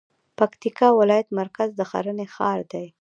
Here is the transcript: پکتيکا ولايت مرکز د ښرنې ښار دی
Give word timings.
پکتيکا 0.37 0.87
ولايت 0.99 1.27
مرکز 1.39 1.69
د 1.75 1.81
ښرنې 1.89 2.25
ښار 2.35 2.59
دی 2.71 2.85